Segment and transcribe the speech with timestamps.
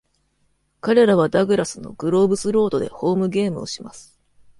[0.79, 4.17] 彼らはダグラスのグローブス・ロードでホームゲームをします。